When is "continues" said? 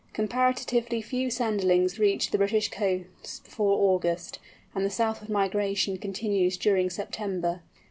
5.99-6.57